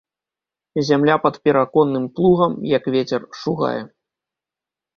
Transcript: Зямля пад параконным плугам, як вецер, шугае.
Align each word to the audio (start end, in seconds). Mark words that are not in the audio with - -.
Зямля 0.87 1.17
пад 1.25 1.37
параконным 1.43 2.09
плугам, 2.17 2.57
як 2.77 2.83
вецер, 2.95 3.21
шугае. 3.43 3.79